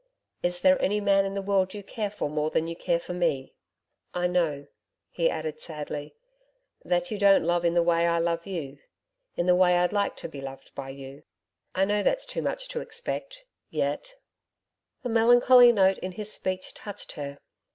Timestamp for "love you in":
8.17-9.45